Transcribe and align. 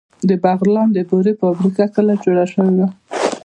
د 0.29 0.31
بغلان 0.43 0.87
د 0.93 0.97
بورې 1.09 1.33
فابریکه 1.39 1.85
کله 1.95 2.13
جوړه 2.23 2.45
شوه؟ 2.53 2.87